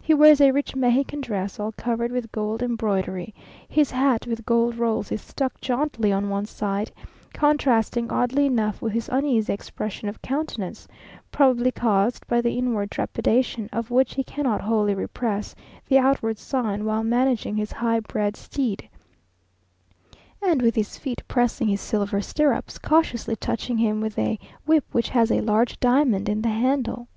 [0.00, 3.34] He wears a rich Mexican dress, all covered with gold embroidery;
[3.68, 6.92] his hat with gold rolls is stuck jauntily on one side,
[7.32, 10.86] contrasting oddly enough with his uneasy expression of countenance,
[11.32, 15.56] probably caused by the inward trepidation of which he cannot wholly repress
[15.88, 18.88] the outward sign while managing his high bred steed,
[20.40, 25.08] and with his feet pressing his silver stirrups, cautiously touching him with a whip which
[25.08, 27.08] has a large diamond in the handle.